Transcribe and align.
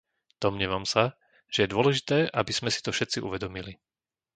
Domnievam 0.43 0.81
sa, 0.93 1.03
že 1.53 1.59
je 1.61 1.73
dôležité, 1.77 2.17
aby 2.39 2.49
sme 2.57 2.69
si 2.73 2.79
to 2.85 2.89
všetci 2.93 3.17
uvedomili. 3.27 3.73